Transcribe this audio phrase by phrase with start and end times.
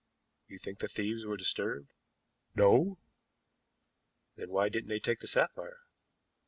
[0.47, 1.93] "You think the thieves were disturbed?"
[2.55, 2.97] "No."
[4.35, 5.81] "Then why didn't they take the sapphire?"